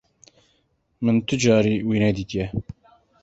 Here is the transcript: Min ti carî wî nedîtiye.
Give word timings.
Min 1.03 1.17
ti 1.27 1.35
carî 1.43 1.75
wî 1.87 1.97
nedîtiye. 2.05 2.47